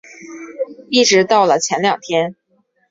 [0.89, 2.35] 一直到了前两天